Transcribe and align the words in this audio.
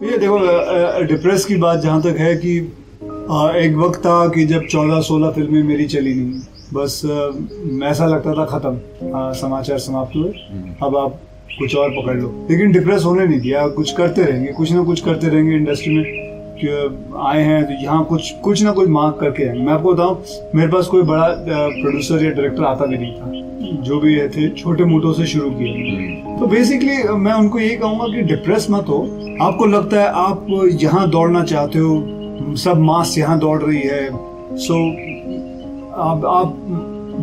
ये 0.00 0.18
देखो 0.18 0.38
डिप्रेस 1.06 1.44
की 1.44 1.56
बात 1.56 1.78
जहाँ 1.78 2.00
तक 2.02 2.16
है 2.18 2.34
कि 2.36 2.58
आ, 3.30 3.50
एक 3.56 3.74
वक्त 3.76 3.98
था 4.00 4.28
कि 4.28 4.44
जब 4.44 4.66
14-16 4.66 5.30
फ़िल्में 5.30 5.62
मेरी 5.62 5.84
चली 5.84 6.14
नहीं। 6.14 6.40
बस 6.74 7.00
ऐसा 7.84 8.06
लगता 8.06 8.32
था 8.34 8.44
ख़त्म। 8.44 8.78
समाचार 9.40 9.78
समाप्त 9.78 10.16
हुए। 10.16 10.30
हम्म। 10.52 10.86
अब 10.86 10.96
आप 10.96 11.20
कुछ 11.58 11.76
और 11.76 11.90
पकड़ 11.90 12.16
लो। 12.16 12.46
लेकिन 12.50 12.72
डिप्रेस 12.72 13.04
होने 13.04 13.26
नहीं 13.26 13.40
दिया। 13.40 13.66
कुछ 13.68 13.92
करते 13.92 14.22
रहेंगे। 14.22 14.52
कुछ 14.52 14.72
ना 14.72 14.82
कुछ 14.82 15.00
करते 15.00 15.28
रहेंगे 15.28 15.56
इंडस्ट्री 15.56 15.94
में 15.96 16.04
कि 16.60 16.68
आए 17.26 17.42
हैं 17.42 17.64
तो 17.64 17.82
यहाँ 17.84 18.04
कुछ 18.04 18.30
कुछ 18.44 18.62
ना 18.62 18.72
कुछ 18.72 18.88
मांग 18.88 19.12
करके 19.12 19.48
आएँगे 19.48 19.62
मैं 19.62 19.72
आपको 19.72 19.94
बताऊँ 19.94 20.22
मेरे 20.54 20.72
पास 20.72 20.86
कोई 20.86 21.02
बड़ा 21.02 21.28
प्रोड्यूसर 21.28 22.24
या 22.24 22.30
डायरेक्टर 22.30 22.64
आता 22.64 22.86
भी 22.86 22.98
नहीं 22.98 23.14
था। 23.14 23.82
जो 23.82 24.00
भी 24.00 24.18
थे 24.28 24.48
छोटे 24.48 24.84
मोटों 24.84 25.12
से 25.12 25.26
शुरू 25.26 25.50
किया 25.50 25.72
तो 26.40 26.46
बेसिकली 26.46 27.02
मैं 27.14 27.32
उनको 27.32 27.58
यही 27.58 27.76
कहूँगा 27.76 28.06
कि 28.12 28.22
डिप्रेस 28.28 28.66
मत 28.70 28.86
हो। 28.88 28.98
आपको 29.42 29.66
लगता 29.66 30.00
है 30.00 30.06
आप 30.18 30.46
यहाँ 30.82 31.08
दौड़ना 31.10 31.42
चाहते 31.44 31.78
हो 31.78 32.56
सब 32.58 32.78
मास 32.80 33.14
यहाँ 33.18 33.38
दौड़ 33.38 33.60
रही 33.62 33.80
है। 33.80 34.08
सो 34.56 34.74
so, 34.74 34.78
आप 36.00 36.24
आप 36.26 36.54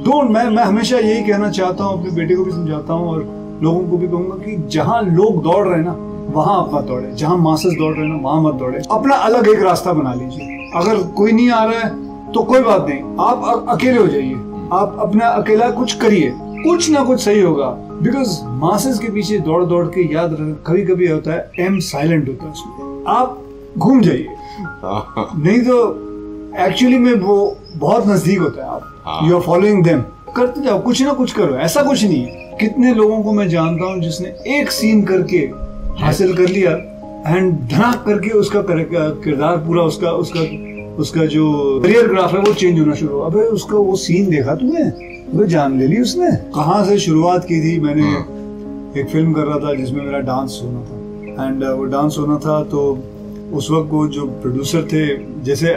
डोंट 0.05 0.29
मैं 0.31 0.43
मैं 0.49 0.63
हमेशा 0.63 0.97
यही 0.97 1.23
कहना 1.23 1.49
चाहता 1.51 1.83
हूँ 1.83 1.99
अपने 1.99 2.11
बेटे 2.11 2.35
को 2.35 2.43
भी 2.43 2.51
समझाता 2.51 2.93
हूँ 2.93 3.09
और 3.09 3.23
लोगों 3.63 3.87
को 3.89 3.97
भी 3.97 4.07
कहूँगा 4.07 4.35
कि 4.45 4.55
जहाँ 4.69 5.01
लोग 5.01 5.41
दौड़ 5.43 5.67
रहे 5.67 5.77
हैं 5.77 5.85
ना 5.85 5.95
वहाँ 6.33 6.57
आप 6.59 6.73
मत 6.73 6.83
दौड़े। 6.83 7.11
जहाँ 7.15 7.37
मासेस 7.39 7.73
दौड़ 7.73 7.93
रहे 7.93 8.05
हैं 8.05 8.13
ना 8.13 8.21
वहाँ 8.23 8.41
मत 8.43 8.53
दौड़े। 8.53 8.81
अपना 8.91 9.15
अलग 9.15 9.47
एक 9.47 9.61
रास्ता 9.63 9.93
बना 9.93 10.13
लीजिए। 10.13 10.71
अगर 10.75 11.03
कोई 11.17 11.31
नहीं 11.31 11.49
आ 11.51 11.63
रहा 11.63 11.79
है 11.79 12.31
तो 12.33 12.43
कोई 12.43 12.61
बात 12.61 12.85
नहीं। 12.89 13.01
आप 13.25 13.65
अकेले 13.69 13.99
हो 13.99 14.07
जाइए। 14.07 14.33
आप 14.73 14.97
अपना 14.99 15.27
अकेला 15.27 15.69
कुछ 15.71 15.93
करिए। 15.97 16.33
कुछ 16.67 16.89
ना 16.89 17.03
कुछ 17.03 17.23
सही 17.23 17.41
होगा। 17.41 17.65
बिकॉज़ 18.03 18.43
मासेस 18.45 18.99
के 18.99 19.09
पीछे 19.09 19.37
दौड़ 19.39 19.63
दौड़ 19.65 19.85
के 19.85 20.13
याद 20.13 20.33
रख 20.33 20.67
कभी 20.67 20.85
कभी 20.85 21.07
होता 21.07 21.33
है 21.33 21.51
एम 21.59 21.79
साइलेंट 21.79 22.27
होता 22.27 22.45
है 22.45 22.51
उसमें। 22.51 23.03
आप 23.07 23.43
घूम 23.77 24.01
जाइए। 24.01 24.27
नहीं 25.43 25.61
तो 25.61 25.77
एक्चुअली 26.65 26.97
में 26.97 27.13
वो 27.13 27.57
बहुत 27.75 28.07
नज़दीक 28.07 28.39
होता 28.39 28.63
है 28.63 28.69
आप। 28.69 29.21
यू 29.27 29.35
आर 29.35 29.41
फॉलोइंग 29.41 29.83
देम 29.83 30.01
करते 30.35 30.61
जाओ 30.61 30.81
कुछ 30.81 31.01
ना 31.01 31.13
कुछ 31.13 31.31
करो 31.33 31.55
ऐसा 31.55 31.83
कुछ 31.83 32.03
नहीं 32.03 32.21
है। 32.23 32.57
कितने 32.59 32.93
लोगों 32.93 33.23
को 33.23 33.31
मैं 33.33 33.49
जानता 33.49 33.85
हूँ 33.85 34.01
जिसने 34.01 34.59
एक 34.59 34.71
सीन 34.71 35.03
करके 35.03 35.37
हासिल 36.03 36.35
कर 36.35 36.47
लिया 36.47 36.71
एंड 37.35 37.53
धड़ाक 37.53 38.03
करके 38.05 38.29
उसका 38.29 38.61
किरदार 38.69 39.57
पूरा 39.57 39.83
उसका 39.83 40.11
उसका 40.11 40.41
उसका 40.99 41.25
जो 41.27 41.45
करियर 41.81 42.07
ग्राफ 42.07 42.33
है 42.33 42.39
वो 42.39 42.53
चेंज 42.53 42.79
होना 42.79 42.93
शुरू 42.95 43.15
हुआ। 43.15 43.25
अबे 43.25 43.41
उसका 43.57 43.77
वो 43.77 43.95
सीन 43.97 44.29
देखा 44.29 44.55
तूने? 44.55 44.83
वो 45.33 45.45
जान 45.47 45.77
ले 45.79 45.87
ली 45.87 46.01
उसने। 46.01 46.31
कहाँ 46.55 46.83
से 46.85 46.97
शुरुआत 46.99 47.45
की 47.45 47.59
थी? 47.63 47.79
मैंने 47.81 48.07
एक 49.01 49.07
फ़िल्म 49.11 49.33
कर 49.33 49.45
रहा 49.45 49.59
था 49.59 49.73
जिसमें 49.75 50.03
मेरा 50.05 50.19
डांस 50.29 50.59
होना 50.63 50.81
था। 50.81 51.45
एंड 51.45 51.63
वो 51.63 51.83
डांस 51.87 52.15
होना 52.19 52.37
था 52.45 52.63
तो 52.71 52.81
उस 53.53 53.69
वक्त 53.71 53.89
वो 53.91 54.07
जो 54.09 54.25
प्रोड्यूसर 54.41 54.87
थे 54.93 55.05
जैसे 55.45 55.75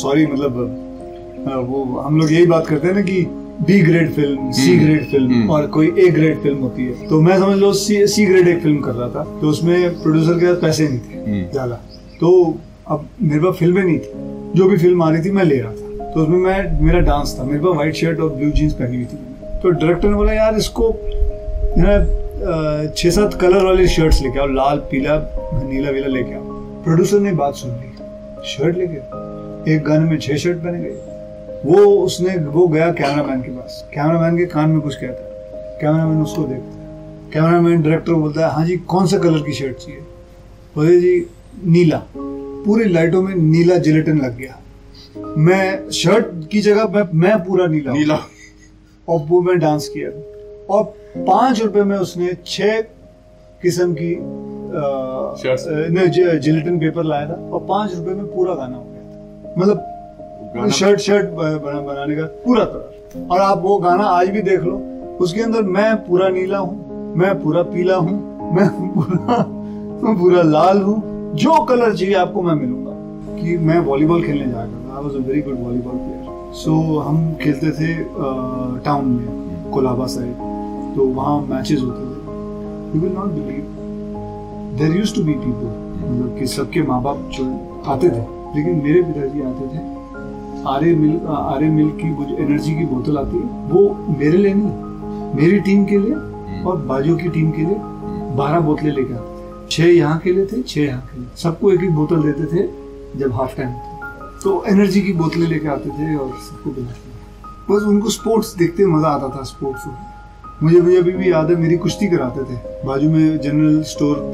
सॉरी 0.00 0.26
मतलब 0.26 1.68
वो 1.68 1.84
हम 2.00 2.18
लोग 2.18 2.32
यही 2.32 2.46
बात 2.46 2.66
करते 2.66 2.88
हैं 2.88 2.94
ना 2.94 3.02
कि 3.02 3.22
B 3.66 3.80
grade 3.82 4.12
film 4.12 4.50
C 4.52 4.76
grade 4.78 5.10
film. 5.10 5.48
और 5.50 5.66
कोई 5.74 5.92
ए 5.98 6.08
ग्रेड 6.10 6.42
फ़िल्म 6.42 6.58
होती 6.58 6.84
है। 6.84 7.08
तो 7.08 7.20
मैं 7.20 7.38
समझ 7.38 7.56
लो 7.58 7.72
सी 7.74 8.06
सी 8.08 8.24
ग्रेड 8.26 8.48
एक 8.48 8.62
फ़िल्म 8.62 8.80
कर 8.80 8.92
रहा 8.92 9.08
था। 9.08 9.24
तो 9.40 9.48
उसमें 9.48 10.02
प्रोड्यूसर 10.02 10.38
के 10.38 10.46
पास 10.46 10.60
पैसे 10.62 10.88
नहीं 10.88 10.98
थे 11.00 11.30
हम्म। 11.30 11.50
ज़्यादा। 11.52 11.74
तो 12.20 12.30
अब 12.92 13.08
मेरे 13.22 13.40
पास 13.40 13.54
फ़िल्में 13.54 13.82
नहीं 13.84 13.98
थी। 13.98 14.58
जो 14.58 14.68
भी 14.68 14.76
फ़िल्म 14.76 15.02
आ 15.02 15.10
रही 15.10 15.24
थी, 15.24 15.30
मैं 15.30 15.44
ले 15.44 15.60
रहा 15.60 15.72
था। 15.72 16.10
तो 16.12 16.22
उसमें 16.22 16.38
मैं, 16.38 16.80
मेरा 16.82 17.00
डांस 17.00 17.36
था। 17.38 17.44
मेरे 17.44 17.58
पास 17.58 17.74
व्हाइट 17.74 17.94
शर्ट 17.94 18.20
और 18.20 18.30
ब्लू 18.30 18.50
जीन्स 18.50 18.72
पहनी 18.72 18.96
हुई 18.96 19.04
थी। 19.04 19.16
तो 19.62 19.70
डायरेक्टर 19.70 20.08
ने 20.08 20.14
बोला, 20.14 20.32
यार, 20.32 20.56
इसको 20.56 20.92
छह 22.96 23.10
सात 23.10 23.34
कलर 23.34 23.64
वाली 23.64 23.86
शर्ट्स 23.88 24.22
लेके 24.22 24.38
आओ, 24.38 24.46
लाल, 24.46 24.78
पीला, 24.90 25.16
नीला, 25.64 25.90
वीला 25.90 26.06
लेके 26.06 26.34
आओ। 26.34 26.42
प्रोड्यूसर 26.84 27.20
ने 27.20 27.32
बात 27.32 27.54
सुन 27.54 27.70
ली। 27.70 27.90
शर्ट 28.46 28.76
लेके 28.76 29.74
एक 29.74 29.84
गाने 29.84 30.10
में 30.10 30.18
छः 30.18 30.36
शर्ट 30.36 30.58
पहने 30.58 30.78
गए। 30.78 31.00
वो 31.64 31.84
उसने, 32.04 32.36
वो 32.36 32.66
गया 32.68 32.90
कैमरामैन 32.92 33.40
के 33.42 33.50
पास। 33.50 33.88
कैमरा 33.94 34.20
मैन 34.20 34.36
के 34.38 34.46
कान 34.46 34.70
में 34.70 34.80
कुछ 34.80 34.94
कहता 34.94 35.24
है। 35.24 35.78
कैमरा 35.80 36.06
मैन 36.06 36.22
उसको 36.22 36.42
देखता 36.42 36.80
है। 36.80 37.30
कैमरा 37.32 37.60
मैन 37.60 37.82
डायरेक्टर 37.82 38.12
बोलता 38.12 38.46
है 38.46 38.52
हाँ 38.52 38.66
जी, 38.66 38.76
कौन 38.76 39.06
सा 39.06 39.18
कलर 39.18 39.38
की 39.38 39.52
शर्ट 39.52 39.76
चाहिए? 39.76 40.00
बोले, 40.76 41.00
जी, 41.00 41.26
नीला। 41.66 42.02
पूरी 42.64 42.84
लाइटों 42.84 43.22
में 43.22 43.34
नीला 43.34 43.76
जिलेटिन 43.76 44.18
लग 44.18 44.36
गया। 44.38 44.58
मैं 45.38 45.90
शर्ट 45.90 46.26
की 46.50 46.60
जगह 46.60 46.84
मैं 46.88 47.02
मैं 47.14 47.38
पूरा 47.44 47.66
नीला। 47.66 47.92
नीला। 47.92 48.18
और 49.08 49.20
वो 49.28 49.40
मैं 49.40 49.58
डांस 49.58 49.88
किया। 49.88 50.10
और 50.74 50.84
पाँच 51.18 51.62
रुपए 51.62 51.82
में 51.82 51.96
उसने 51.98 52.32
छह 52.46 52.80
किस्म 53.62 53.94
की. 53.94 54.14
जिलेटिन 56.40 56.78
पेपर 56.80 57.04
लाया 57.04 57.28
था। 57.28 57.34
और 57.52 57.66
पाँच 57.68 57.94
रुपए 57.94 58.14
में 58.14 58.24
पूरा 58.26 58.54
गाना 58.54 58.76
हो 58.76 58.84
गया। 58.84 59.02
था 59.02 59.60
मतलब 59.60 60.70
शर्ट 60.70 61.00
शर्ट 61.00 61.30
बना, 61.30 61.80
बनाने 61.80 62.16
का 62.16 62.24
पूरा 62.44 62.64
तरह 62.64 63.28
और 63.30 63.40
आप 63.40 63.58
वो 63.62 63.78
गाना 63.78 64.04
आज 64.04 64.28
भी 64.28 64.42
देख 64.42 64.60
लो। 64.60 64.76
उसके 65.20 65.40
अंदर 65.40 65.62
मैं 65.62 65.94
पूरा 65.96 66.28
नीला 66.28 66.58
हूँ 66.58 67.14
मैं 67.16 67.34
पूरा 67.42 67.62
पीला 67.62 67.96
हूँ 67.96 68.12
मैं 68.54 68.68
पूरा 68.68 69.36
मैं 70.02 70.18
पूरा 70.18 70.42
लाल 70.42 70.82
हूँ। 70.82 71.11
जो 71.34 71.52
कलर 71.64 71.94
चाहिए 71.94 72.14
आपको 72.14 72.42
मैं 72.42 72.54
मिलूँगा। 72.54 72.90
कि 73.36 73.56
मैं 73.58 73.78
वॉलीबॉल 73.84 74.22
खेलने 74.22 74.46
जाया 74.46 74.64
करता 74.66 74.96
I 74.96 75.02
was 75.04 75.14
a 75.14 75.26
very 75.26 75.40
good 75.42 75.58
volleyball 75.60 75.96
player 75.96 76.52
so 76.54 76.72
हम 77.00 77.16
खेलते 77.42 77.70
थे 77.78 77.94
टाउन 78.84 79.06
में, 79.06 79.70
कोलाबा 79.72 80.06
साइड 80.06 80.34
तो 80.96 81.06
वहाँ 81.14 81.40
मैचेस 81.48 81.80
होते 81.80 82.02
थे। 82.02 82.94
You 82.94 83.00
will 83.02 83.14
not 83.14 83.30
believe 83.38 84.76
there 84.78 84.96
use 84.96 85.14
to 85.14 85.24
be 85.24 85.32
people 85.34 85.70
मतलब 86.02 86.36
कि 86.38 86.46
सबके 86.48 86.82
माँ 86.82 87.02
बाप 87.02 87.18
जो 87.34 87.44
आते 87.86 88.08
थे, 88.08 88.22
लेकिन 88.56 88.82
मेरे 88.84 89.02
पिताजी 89.02 89.42
आते 89.42 89.66
थे। 89.68 89.90
आर्य 90.68 90.94
मिल 90.96 91.18
आर्य 91.30 91.68
मिल 91.70 91.90
की 92.00 92.10
वो 92.10 92.24
एनर्जी 92.38 92.74
की 92.74 92.84
बोतल 92.86 93.18
आती 93.18 93.36
है, 93.36 93.68
वो 93.68 94.16
मेरे 94.18 94.36
लिए 94.36 94.54
नहीं, 94.54 95.34
मेरी 95.36 95.60
टीम 95.60 95.84
के 95.84 95.98
लिए 95.98 96.14
और 96.62 96.76
बाजू 96.88 97.16
की 97.16 97.28
टीम 97.28 97.50
के 97.50 97.62
लिए 97.62 97.78
बारह 98.36 98.60
बोतलें 98.60 98.92
लेके 98.92 99.14
आते 99.14 99.31
छह 99.72 99.86
यहाँ 99.86 100.18
के 100.18 100.32
लिए 100.32 100.46
थे, 100.46 100.62
छह 100.62 100.80
यहाँ 100.80 101.02
के 101.02 101.18
लिए। 101.18 101.28
सबको 101.36 101.70
एक 101.72 101.82
एक 101.82 101.90
बोतल 101.90 102.22
देते 102.22 102.44
थे 102.46 102.62
जब 103.18 103.32
हाफ़ 103.32 103.56
टाइम 103.56 103.70
था 103.70 103.90
तो 104.42 104.62
एनर्जी 104.68 105.00
की 105.00 105.12
बोतलें 105.12 105.46
लेके 105.48 105.68
आते 105.68 105.90
थे 105.90 106.14
और 106.16 106.30
सबको 106.40 106.70
पिलाते 106.70 106.92
थे। 106.92 107.10
बस 107.68 107.82
उनको 107.88 108.10
स्पोर्ट्स 108.10 108.54
देखते 108.56 108.86
मज़ा 108.86 109.08
आता 109.08 109.28
था 109.36 109.42
स्पोर्ट्स 109.44 109.86
में 109.86 109.94
मुझे 110.62 110.80
मुझे 110.80 110.96
अभी 110.96 111.12
भी 111.12 111.30
याद 111.30 111.50
है, 111.50 111.56
मेरी 111.56 111.76
कुश्ती 111.76 112.06
कराते 112.08 112.42
थे। 112.42 112.56
बाजू 112.86 113.10
में 113.10 113.38
जनरल 113.40 113.82
स्टोर 113.82 114.32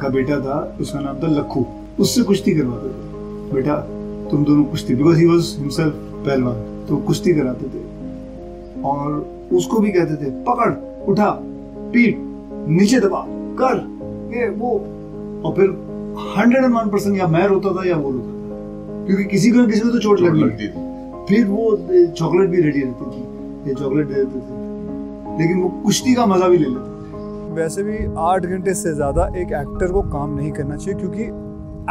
का 0.00 0.08
बेटा 0.08 0.40
था, 0.40 0.56
उसका 0.80 1.00
नाम 1.00 1.18
था 1.18 1.28
लखू। 1.28 1.64
उससे 2.00 2.22
कुश्ती 2.22 2.54
करवाते 2.54 2.88
थे। 2.88 3.52
बेटा, 3.52 3.76
तुम 4.30 4.44
दोनों 4.44 4.64
कुश्ती 4.64 4.94
बिकॉज़ 4.94 5.18
ही 5.18 5.26
वॉज़ 5.26 5.56
हिमसेल्फ 5.58 5.94
पहलवान 6.26 6.86
तो 6.88 6.96
कुश्ती 7.06 7.34
कराते 7.34 7.66
थे। 7.66 8.82
और 8.82 9.48
उसको 9.52 9.80
भी 9.80 9.92
कहते 9.92 10.16
थे, 10.16 10.30
पकड़, 10.44 10.72
उठा 11.10 11.30
पीट 11.92 12.18
नीचे 12.70 13.00
दबा, 13.00 13.24
कर। 13.60 13.76
ये 14.30 14.48
वो। 14.58 14.70
और 15.44 15.54
फिर 15.56 15.70
हंड्रेड 16.36 16.64
एंड 16.64 16.74
वन 16.74 16.88
परसेंट 16.90 17.16
या 17.18 17.26
मैं 17.28 17.46
रोता 17.46 17.74
था 17.76 17.88
या 17.88 17.96
वो 17.96 18.10
रोता 18.10 18.32
था। 18.32 19.06
क्योंकि 19.06 19.24
किसी 19.26 19.50
को 19.50 19.66
किसी 19.66 19.80
को 19.80 19.88
तो 19.88 19.98
चोट 19.98 20.18
चोट 20.18 20.28
लगी 20.28 20.44
लगती 20.44 20.68
थी 20.68 20.86
फिर 21.28 21.46
वो 21.46 21.70
चॉकलेट 22.12 22.48
भी 22.50 22.60
रेडी 22.62 22.80
रहती 22.80 23.04
थी 23.06 23.68
ये 23.68 23.74
चॉकलेट 23.74 24.06
दे 24.06 24.14
देते 24.14 24.38
थे। 24.38 24.56
लेकिन 25.40 25.60
वो 25.62 25.68
कुश्ती 25.84 26.14
का 26.14 26.26
मज़ा 26.26 26.48
भी 26.48 26.58
ले 26.58 26.68
लेते 26.68 26.96
वैसे 27.54 27.82
भी 27.82 27.98
आठ 28.20 28.46
घंटे 28.46 28.74
से 28.74 28.94
ज़्यादा 28.94 29.26
एक 29.36 29.52
एक्टर 29.56 29.92
को 29.92 30.02
काम 30.10 30.34
नहीं 30.36 30.50
करना 30.52 30.76
चाहिए 30.76 30.98
क्योंकि 31.00 31.22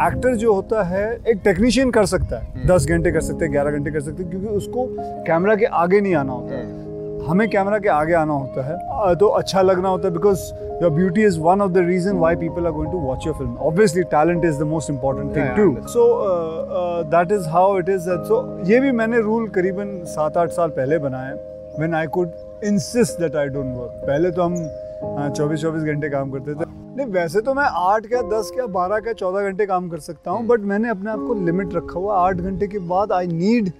एक्टर 0.00 0.34
जो 0.36 0.52
होता 0.54 0.82
है 0.82 1.04
एक 1.28 1.40
टेक्नीशियन 1.44 1.90
कर 1.90 2.04
सकता 2.06 2.38
है। 2.38 2.52
हम्म। 2.52 2.68
दस 2.68 2.86
घंटे 2.86 3.12
कर 3.12 3.20
सकते 3.20 3.44
हैं 3.44 3.52
ग्यारह 3.52 3.70
घंटे 3.70 3.90
कर 3.90 4.00
सकते 4.00 4.22
हैं 4.22 4.30
क्योंकि 4.30 4.56
उसको 4.56 4.86
कैमरा 5.26 5.54
के 5.54 5.64
आगे 5.76 6.00
नहीं 6.00 6.14
आना 6.14 6.32
होता। 6.32 6.54
है 6.54 6.87
हमें 7.26 7.48
कैमरा 7.50 7.78
के 7.78 7.88
आगे 7.88 8.14
आना 8.14 8.34
होता 8.34 8.62
है। 8.66 9.14
तो 9.16 9.26
अच्छा 9.38 9.62
लगना 9.62 9.88
होता 9.88 10.08
है 10.08 10.14
because 10.14 10.40
your 10.82 10.90
beauty 10.90 11.22
is 11.26 11.38
one 11.40 11.60
of 11.62 11.70
the 11.72 11.78
reason 11.86 12.16
why 12.18 12.36
people 12.36 12.66
are 12.66 12.72
going 12.72 12.92
to 12.92 12.98
watch 12.98 13.26
your 13.26 13.36
film 13.36 13.56
obviously 13.68 14.02
talent 14.14 14.44
is 14.44 14.58
the 14.58 14.66
most 14.66 14.90
important 14.90 15.36
thing 15.36 15.44
Yeah, 15.44 15.56
too 15.56 15.88
so 15.88 17.04
that 17.10 17.32
is 17.32 17.48
how 17.48 17.78
it 17.78 17.88
is 17.88 18.08
so 18.28 18.40
ये 18.66 18.80
भी 18.80 18.92
मैंने 18.92 19.20
rule 19.20 19.48
करीबन 19.48 19.98
सात 20.06 20.36
आठ 20.36 20.50
साल 20.50 20.68
पहले 20.70 20.98
बनाया 20.98 21.32
when 21.78 21.94
I 21.94 22.06
could 22.16 22.64
insist 22.64 23.20
that 23.20 23.36
I 23.36 23.48
don't 23.48 23.76
work 23.76 24.02
पहले 24.06 24.30
तो 24.30 24.42
हम 24.42 25.30
चौबीस 25.30 25.60
चौबीस 25.62 25.82
घंटे 25.82 26.08
काम 26.08 26.30
करते 26.30 26.54
थे। 26.54 26.64
नहीं 26.68 27.06
वैसे 27.12 27.40
तो 27.40 27.54
मैं 27.54 27.64
आठ 27.80 28.06
क्या 28.06 28.20
दस 28.30 28.50
क्या 28.54 28.66
बारह 28.76 28.98
क्या 29.00 29.12
चौदह 29.14 29.50
घंटे 29.50 29.66
काम 29.66 29.88
कर 29.88 29.98
सकता 30.06 30.30
हूँ 30.30 30.46
बट 30.46 30.60
मैंने 30.70 30.88
अपने 30.88 31.10
आप 31.10 31.24
को 31.26 31.34
लिमिट 31.44 31.74
रखा 31.74 31.98
हुआ 31.98 32.16
आठ 32.20 32.36
घंटे 32.36 32.66
के 32.66 32.78
बाद 32.88 33.12
I 33.12 33.26
need 33.26 33.70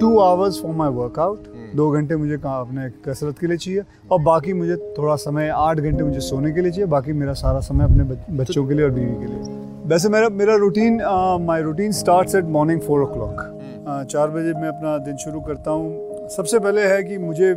two 0.00 0.18
hours 0.20 0.62
for 0.62 0.74
my 0.76 0.90
workout 0.92 1.46
दो 1.76 1.90
घंटे 1.90 2.16
मुझे 2.16 2.36
कहाँ 2.38 2.60
अपने 2.60 2.88
कसरत 3.04 3.38
के 3.38 3.46
लिए 3.46 3.56
चाहिए 3.56 3.82
और 4.10 4.20
बाकी 4.22 4.52
मुझे 4.52 4.76
थोड़ा 4.98 5.16
समय 5.16 5.48
आठ 5.48 5.78
घंटे 5.78 6.04
मुझे 6.04 6.20
सोने 6.20 6.52
के 6.52 6.60
लिए 6.60 6.72
चाहिए 6.72 6.86
बाकी 6.86 7.12
मेरा 7.12 7.32
सारा 7.34 7.60
समय 7.60 7.84
अपने 7.84 8.04
बच्चों 8.38 8.66
के 8.66 8.74
लिए 8.74 8.84
और 8.84 8.90
बीवी 8.90 9.14
के 9.14 9.26
लिए। 9.26 9.56
वैसे 9.86 10.08
मेरा 10.08 10.28
मेरा 10.28 10.54
routine 10.56 11.00
my 11.42 11.62
routine 11.62 11.92
start 11.92 12.34
at 12.34 12.44
morning 12.56 12.80
four 12.80 13.02
o'clock 13.06 14.06
चार 14.10 14.30
बजे 14.30 14.52
मैं 14.52 14.68
अपना 14.68 14.96
दिन 15.04 15.16
शुरू 15.16 15.40
करता 15.40 15.70
हूँ। 15.70 16.28
सबसे 16.28 16.58
पहले 16.58 16.86
है 16.86 17.02
कि 17.04 17.18
मुझे 17.18 17.52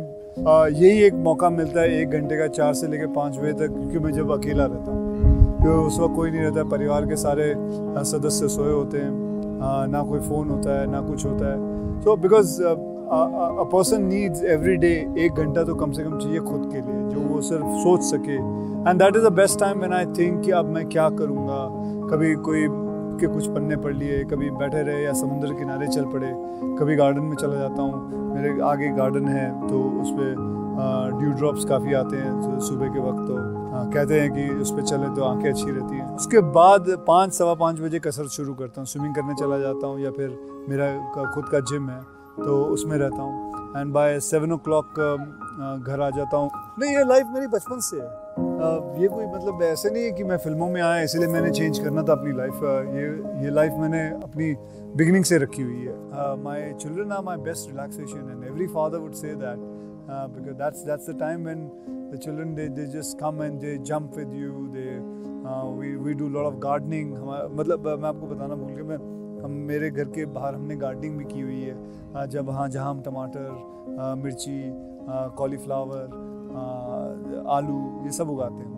आ, 0.48 0.66
यही 0.66 1.02
एक 1.02 1.14
मौका 1.14 1.50
मिलता 1.50 1.80
है 1.80 2.00
एक 2.00 2.10
घंटे 2.10 2.36
का 2.38 2.46
चार 2.48 2.74
से 2.74 2.86
लेकर 2.88 3.06
पाँच 3.14 3.36
बजे 3.36 3.52
तक 3.52 3.72
क्योंकि 3.72 3.98
मैं 3.98 4.12
जब 4.12 4.30
अकेला 4.32 4.64
रहता 4.64 4.92
हूँ। 4.92 5.58
कि 5.58 5.68
उस 5.68 5.98
वक्त 6.00 6.14
कोई 6.16 6.30
नहीं 6.30 6.40
रहता 6.40 6.62
परिवार 6.70 7.06
के 7.06 7.16
सारे 7.16 7.52
सदस्य 8.10 8.48
सोए 8.48 8.72
होते 8.72 8.98
हैं। 8.98 9.10
ना 9.88 10.02
कोई 10.02 10.20
फ़ोन 10.20 10.48
होता 10.48 10.80
है 10.80 10.90
ना 10.90 11.00
कुछ 11.00 11.24
होता 11.26 11.52
है। 11.52 12.00
So 12.02 12.16
because 12.16 12.62
a 13.12 13.64
person 13.72 14.02
needs 14.04 14.42
every 14.50 14.76
day 14.76 14.92
एक 15.18 15.34
घंटा 15.34 15.62
तो 15.64 15.74
कम 15.74 15.90
से 15.92 16.04
कम 16.04 16.18
चाहिए 16.18 16.38
खुद 16.40 16.62
के 16.72 16.80
लिए 16.80 17.00
जो 17.08 17.20
वो 17.22 17.40
सिर्फ़ 17.42 17.74
सोच 17.82 18.02
सके। 18.04 18.36
And 18.88 19.02
that 19.02 19.16
is 19.16 19.24
the 19.24 19.32
best 19.32 19.58
time 19.60 19.78
when 19.78 19.92
I 19.92 20.06
think 20.18 20.40
कि 20.44 20.50
अब 20.50 20.68
मैं 20.74 20.84
क्या 20.88 21.08
करूँगा। 21.18 21.58
कभी 22.12 22.34
कोई 22.46 22.66
के 23.20 23.26
कुछ 23.26 23.46
पन्ने 23.48 23.76
पढ़ 23.76 23.94
लिए 23.94 24.22
कभी 24.30 24.50
बैठे 24.52 24.82
रहे 24.82 25.02
या 25.02 25.12
समुद्र 25.14 25.52
किनारे 25.54 25.86
चल 25.88 26.04
पड़े 26.12 26.30
कभी 26.78 26.96
गार्डन 26.96 27.24
में 27.24 27.36
चला 27.36 27.56
जाता 27.56 27.82
हूँ 27.82 28.32
मेरे 28.34 28.60
आगे 28.64 28.88
गार्डन 28.96 29.28
है 29.28 29.50
तो 29.68 29.82
उस 30.02 30.10
पर 30.12 30.34
ड्यू 31.18 31.30
ड्रॉप्स 31.32 31.64
काफ़ी 31.64 31.92
आते 31.94 32.16
हैं 32.16 32.58
सुबह 32.60 32.88
के 32.88 33.00
वक्त 33.00 33.28
तो। 33.28 33.36
आ, 33.36 33.84
कहते 33.84 34.20
हैं 34.20 34.30
कि 34.32 34.48
उस 34.62 34.72
पर 34.72 34.82
चले 34.84 35.14
तो 35.16 35.24
आँखें 35.24 35.50
अच्छी 35.50 35.70
रहती 35.70 35.96
हैं। 35.96 36.08
उसके 36.16 36.40
बाद 36.56 36.90
पाँच 37.06 37.32
सवा 37.32 37.54
पाँच 37.56 37.80
बजे 37.80 37.98
कसरत 37.98 38.30
शुरू 38.30 38.54
करता 38.54 38.80
हूँ 38.80 38.86
स्विमिंग 38.86 39.14
करने 39.14 39.34
चला 39.40 39.58
जाता 39.58 39.86
हूँ 39.86 40.00
या 40.00 40.10
फिर 40.10 40.36
मेरा 40.68 40.90
खुद 41.34 41.48
का 41.52 41.60
जिम 41.70 41.88
है। 41.90 42.00
तो 42.36 42.62
उसमें 42.66 42.96
रहता 42.98 43.22
हूँ। 43.22 43.50
And 43.76 43.92
by 43.92 44.18
seven 44.22 44.52
O 44.52 44.56
clock 44.64 44.98
घर 45.80 46.00
आ 46.00 46.08
जाता 46.10 46.36
हूँ। 46.36 46.50
नहीं, 46.78 46.96
ये 46.96 47.04
लाइफ 47.04 47.26
मेरी 47.34 47.46
बचपन 47.48 47.80
से 47.82 47.96
है। 47.96 48.20
ये 49.00 49.08
कोई 49.08 49.26
मतलब 49.26 49.62
ऐसे 49.62 49.90
नहीं 49.90 50.04
है 50.04 50.10
कि 50.12 50.24
मैं 50.24 50.36
फ़िल्मों 50.38 50.68
में 50.70 50.80
आया, 50.82 51.02
इसलिए 51.02 51.28
मैंने 51.28 51.50
चेंज 51.50 51.78
करना 51.78 52.02
था 52.02 52.12
अपनी 52.12 52.32
लाइफ 52.32 52.60
ये 52.94 53.06
ये 53.44 53.50
लाइफ 53.50 53.72
मैंने 53.80 54.02
अपनी 54.22 54.54
बिगिनिंग 54.96 55.24
से 55.24 55.38
रखी 55.38 55.62
हुई 55.62 55.80
है। 55.80 55.94
My 56.42 56.72
children 56.74 57.12
are 57.12 57.22
my 57.24 57.36
best 57.48 57.70
relaxation 57.70 58.30
and 58.30 58.44
every 58.44 58.66
father 58.74 58.98
would 58.98 59.14
say 59.14 59.34
that 59.36 59.58
because 60.34 60.56
that's 60.56 60.84
that's 60.86 61.10
the 61.10 61.18
time 61.20 61.44
when 61.44 61.66
the 62.12 62.18
children 62.22 62.54
they 62.54 62.68
they 62.70 62.86
just 62.92 63.18
come 63.20 63.42
and 63.42 63.58
they 63.60 63.76
jump 63.90 64.16
with 64.18 64.32
you 64.34 64.66
they 64.76 64.88
we 65.78 65.94
we 66.04 66.14
do 66.14 66.28
lot 66.30 66.46
of 66.46 66.58
gardening 66.62 67.12
मतलब 67.58 67.88
मैं 67.88 68.08
आपको 68.08 68.26
बताना 68.26 68.54
भूल 68.54 68.72
गया, 68.72 68.84
मैं 68.84 68.98
हम 69.44 69.50
मेरे 69.68 69.90
घर 69.90 70.04
के 70.10 70.24
बाहर 70.28 70.54
हमने 70.54 70.76
गार्डनिंग 70.76 71.16
भी 71.18 71.24
की 71.24 71.40
हुई 71.40 71.60
है। 71.60 72.28
जब 72.28 72.50
हाँ 72.50 72.68
जहाँ 72.68 72.90
हम 72.90 73.02
टमाटर 73.02 74.14
मिर्ची 74.18 74.60
कॉलीफ्लावर 75.38 76.04
आलू, 77.50 77.78
ये 78.04 78.12
सब 78.12 78.30
उगाते 78.30 78.54
हैं। 78.54 78.70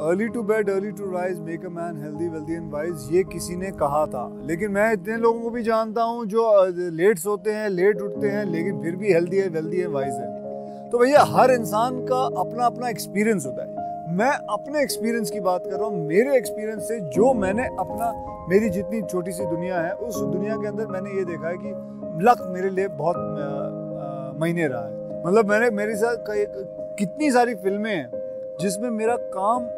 Early 0.00 0.26
to 0.28 0.42
bed 0.42 0.70
early 0.70 0.90
to 0.92 1.10
rise 1.10 1.40
make 1.40 1.64
a 1.66 1.68
man 1.70 1.96
healthy 2.02 2.28
wealthy 2.28 2.54
and 2.54 2.70
wise 2.72 3.08
ये 3.12 3.22
किसी 3.24 3.56
ने 3.56 3.70
कहा 3.80 4.04
था। 4.06 4.24
लेकिन 4.46 4.70
मैं 4.70 4.92
इतने 4.92 5.16
लोगों 5.16 5.40
को 5.40 5.50
भी 5.50 5.62
जानता 5.62 6.02
हूँ 6.02 6.24
जो 6.26 6.44
लेट 6.92 7.18
सोते 7.18 7.52
हैं 7.52 7.68
लेट 7.70 8.00
उठते 8.02 8.28
हैं, 8.28 8.44
लेकिन 8.46 8.80
फिर 8.82 8.96
भी 8.96 9.12
हेल्दी 9.12 9.36
है 9.36 9.48
वेल्दी 9.50 9.80
है 9.80 9.86
वाइज 9.88 10.14
है। 10.14 10.88
तो 10.90 10.98
भैया, 10.98 11.22
हर 11.30 11.50
इंसान 11.50 12.00
का 12.06 12.22
अपना 12.40 12.66
अपना 12.66 12.88
एक्सपीरियंस 12.88 13.46
होता 13.46 13.62
है। 13.62 13.79
मैं 14.10 14.30
अपने 14.50 14.82
एक्सपीरियंस 14.82 15.30
की 15.30 15.40
बात 15.40 15.64
कर 15.64 15.76
रहा 15.78 15.86
हूँ। 15.86 16.06
मेरे 16.06 16.36
एक्सपीरियंस 16.36 16.82
से 16.82 16.98
जो 17.10 17.32
मैंने 17.34 17.64
अपना 17.80 18.12
मेरी 18.48 18.68
जितनी 18.70 19.00
छोटी 19.02 19.32
सी 19.32 19.44
दुनिया 19.46 19.80
है 19.80 19.92
उस 19.92 20.16
दुनिया 20.16 20.56
के 20.56 20.66
अंदर 20.68 20.86
मैंने 20.86 21.10
ये 21.10 21.24
देखा 21.24 21.48
है 21.48 21.56
कि 21.56 21.70
लक 22.24 22.46
मेरे 22.52 22.70
लिए 22.70 22.88
बहुत 22.88 23.16
महीने 24.40 24.66
रहा 24.66 24.84
है। 24.84 25.24
मतलब 25.26 25.50
मैंने 25.50 25.70
मेरे 25.70 25.94
साथ 25.96 26.24
कितनी 26.98 27.30
सारी 27.30 27.54
फ़िल्में 27.54 27.94
हैं 27.94 28.56
जिसमें 28.60 28.90
मेरा 28.90 29.16
काम 29.16 29.68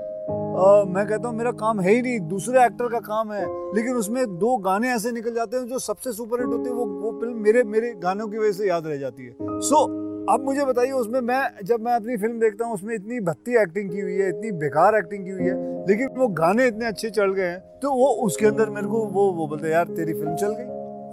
आ, 0.52 0.84
मैं 0.84 1.06
कहता 1.06 1.28
हूँ 1.28 1.36
मेरा 1.36 1.50
काम 1.52 1.80
है 1.80 1.92
ही 1.92 2.02
नहीं 2.02 2.20
दूसरे 2.28 2.64
एक्टर 2.64 2.88
का 2.88 2.98
काम 2.98 3.32
है 3.32 3.44
लेकिन 3.74 3.96
उसमें 3.96 4.24
दो 4.38 4.56
गाने 4.56 4.88
ऐसे 4.88 5.12
निकल 5.12 5.34
जाते 5.34 5.56
हैं 5.56 5.66
जो 5.66 5.78
सबसे 5.78 6.12
सुपर 6.12 6.40
हिट 6.40 6.48
होते 6.48 6.70
हैं 6.70 6.76
वो 6.76 6.84
वो 6.84 7.12
फ़िल्म 7.20 7.42
मेरे 7.42 7.62
मेरे 7.64 7.92
गानों 8.02 8.28
की 8.28 8.38
वजह 8.38 8.52
से 8.52 8.68
याद 8.68 8.86
रह 8.86 8.96
जाती 8.96 9.26
है। 9.26 9.32
सो 9.42 9.76
so, 9.76 10.01
अब 10.30 10.40
मुझे 10.40 10.64
बताइए, 10.64 10.90
उसमें 10.92 11.20
मैं, 11.20 11.64
जब 11.64 11.80
मैं 11.80 11.92
अपनी 11.92 12.16
फ़िल्म 12.16 12.38
देखता 12.40 12.64
हूँ, 12.64 12.74
उसमें 12.74 12.94
इतनी 12.94 13.18
भत्ती 13.20 13.56
एक्टिंग 13.62 13.90
की 13.90 14.00
हुई 14.00 14.14
है, 14.14 14.28
इतनी 14.28 14.50
बेकार 14.58 14.94
एक्टिंग 14.94 15.24
की 15.24 15.30
हुई 15.30 15.44
है, 15.44 15.54
लेकिन 15.88 16.08
वो 16.18 16.28
गाने 16.30 16.66
इतने 16.66 16.86
अच्छे 16.86 17.10
चल 17.10 17.32
गए 17.32 17.46
हैं 17.46 17.58
तो 17.82 17.90
वो 17.92 18.08
उसके 18.26 18.46
अंदर 18.46 18.70
मेरे 18.70 18.86
को 18.86 19.04
वो 19.06 19.30
वो 19.32 19.46
बोलते 19.48 19.70
यार, 19.70 19.86
तेरी 19.86 20.12
फ़िल्म 20.12 20.34
चल 20.36 20.54
गई। 20.58 20.64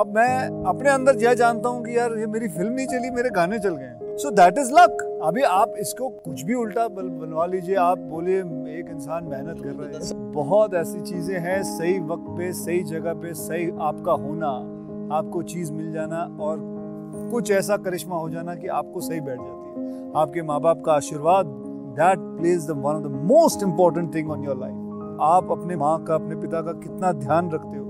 अब 0.01 0.11
मैं 0.15 0.65
अपने 0.69 0.89
अंदर 0.89 1.15
यह 1.15 1.33
जानता 1.33 1.69
हूँ 1.69 1.83
कि, 1.85 1.97
यार, 1.97 2.17
ये 2.19 2.27
मेरी 2.27 2.47
फ़िल्म 2.49 2.71
नहीं 2.73 2.87
चली, 2.87 3.09
मेरे 3.11 3.29
गाने 3.29 3.59
चल 3.59 3.75
गए 3.75 4.15
सो 4.17 4.31
दैट 4.31 4.57
इज़ 4.57 4.71
लक 4.73 5.05
अभी 5.23 5.41
आप 5.43 5.73
इसको 5.79 6.09
कुछ 6.09 6.41
भी 6.43 6.53
उल्टा 6.55 6.87
बनवा 6.87 7.45
लीजिए, 7.45 7.75
आप 7.75 7.97
बोलिए, 8.09 8.39
एक 8.79 8.89
इंसान 8.91 9.23
मेहनत 9.25 9.63
कर 9.63 9.69
रहा 9.71 9.97
है। 9.97 10.31
बहुत 10.33 10.73
ऐसी 10.75 11.01
चीज़ें 11.01 11.37
हैं, 11.39 11.61
सही 11.69 11.99
वक्त 12.07 12.25
पे, 12.37 12.51
सही 12.55 12.83
जगह 12.85 13.13
पे, 13.13 13.33
सही 13.35 13.69
आपका 13.81 14.11
होना, 14.23 14.49
आपको 15.17 15.43
चीज़ 15.45 15.71
मिल 15.73 15.91
जाना 15.93 16.27
और 16.39 16.57
कुछ 17.31 17.51
ऐसा 17.51 17.77
करिश्मा 17.77 18.17
हो 18.17 18.29
जाना 18.29 18.55
कि 18.55 18.67
आपको 18.79 19.01
सही 19.01 19.21
बैठ 19.21 19.37
जाती 19.37 19.69
है। 19.69 20.11
आपके 20.15 20.41
माँ 20.41 20.59
बाप 20.61 20.81
का 20.85 20.93
आशीर्वाद 20.93 21.45
that 21.99 22.19
plays 22.37 22.67
the 22.67 22.71
one 22.77 22.95
of 22.95 23.03
the 23.03 23.21
most 23.31 23.63
important 23.63 24.13
thing 24.15 24.31
on 24.31 24.43
your 24.43 24.57
life 24.59 25.19
आप 25.23 25.51
अपने 25.51 25.75
माँ 25.75 26.03
का, 26.03 26.15
अपने 26.15 26.35
पिता 26.35 26.61
का 26.61 26.71
कितना 26.79 27.11
ध्यान 27.11 27.51
रखते 27.51 27.77
हो। 27.77 27.85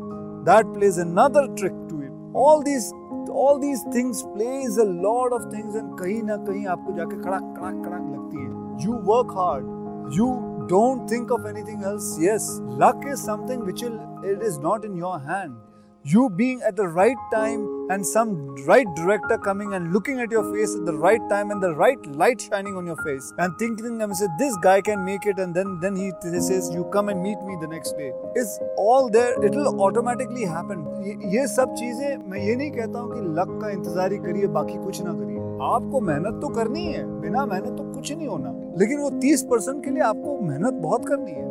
That 0.45 0.73
plays 0.73 0.99
another 0.99 1.47
trick 1.55 1.73
to 1.89 2.01
it 2.01 2.33
all 2.37 2.63
these 2.63 2.91
all 3.31 3.59
these 3.61 3.83
things 3.95 4.21
plays 4.33 4.79
a 4.79 4.83
lot 4.83 5.33
of 5.33 5.43
things 5.53 5.75
and 5.75 5.97
कहीं 5.99 6.21
ना 6.23 6.37
कहीं 6.45 6.65
आपको 6.67 6.93
जाके 6.97 7.15
कड़क 7.15 7.55
कड़क 7.57 7.81
कड़क 7.85 8.05
लगती 8.11 8.37
है। 8.37 8.49
You 8.85 8.99
work 9.13 9.33
hard 9.37 10.13
you 10.17 10.33
don't 10.69 11.09
think 11.11 11.31
of 11.31 11.47
anything 11.47 11.83
else 11.87 12.15
yes 12.21 12.47
luck 12.83 13.09
is 13.11 13.25
something 13.25 13.63
which 13.63 13.83
it 13.83 14.43
is 14.43 14.59
not 14.61 14.85
in 14.85 14.97
your 14.99 15.19
hand 15.31 15.57
you 16.05 16.21
being 16.35 16.61
at 16.67 16.77
the 16.77 16.83
right 16.91 17.23
time 17.31 17.63
and 17.89 18.05
some 18.05 18.31
right 18.65 18.87
director 18.95 19.37
coming 19.37 19.73
and 19.73 19.91
looking 19.93 20.19
at 20.19 20.31
your 20.31 20.43
face 20.53 20.75
at 20.75 20.85
the 20.85 20.95
right 21.05 21.23
time 21.29 21.51
and 21.51 21.61
the 21.61 21.73
right 21.73 22.05
light 22.23 22.39
shining 22.41 22.75
on 22.75 22.85
your 22.85 22.97
face 23.03 23.33
and 23.39 23.57
thinking 23.57 24.01
and 24.01 24.15
say 24.15 24.27
this 24.37 24.55
guy 24.61 24.79
can 24.81 25.03
make 25.03 25.25
it 25.25 25.39
and 25.39 25.55
then 25.55 25.79
then 25.81 25.95
he 25.95 26.11
says 26.49 26.69
you 26.73 26.83
come 26.97 27.09
and 27.09 27.21
meet 27.21 27.41
me 27.49 27.57
the 27.61 27.71
next 27.75 27.97
day 27.97 28.11
is 28.35 28.59
all 28.77 29.09
there 29.09 29.33
it 29.43 29.59
will 29.59 29.81
automatically 29.87 30.45
happen 30.55 30.85
ये 31.33 31.45
सब 31.47 31.73
चीज़ें 31.79 32.29
मैं 32.29 32.39
ये 32.39 32.55
नहीं 32.55 32.71
कहता 32.71 32.99
हूँ 32.99 33.13
कि 33.13 33.21
luck 33.39 33.59
का 33.61 33.69
इंतज़ार 33.71 34.11
ही 34.11 34.17
करिए 34.25 34.47
बाकी 34.57 34.77
कुछ 34.85 35.01
ना 35.01 35.13
करिए 35.13 35.39
आपको 35.67 35.99
मेहनत 36.01 36.41
तो 36.41 36.49
करनी 36.55 36.85
है 36.85 37.03
बिना 37.21 37.45
मेहनत 37.45 37.77
तो 37.77 37.93
कुछ 37.93 38.11
नहीं 38.11 38.27
होना 38.27 38.51
लेकिन 38.79 38.99
वो 38.99 39.09
तीस 39.21 39.43
परसेंट 39.51 39.83
के 39.85 39.91
लिए 39.91 40.03
आपको 40.03 40.39
मेहनत 40.41 40.73
बहुत 40.83 41.07
करनी 41.07 41.31
है 41.31 41.47